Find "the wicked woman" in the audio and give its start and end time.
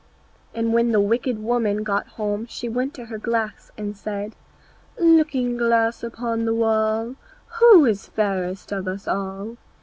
0.93-1.83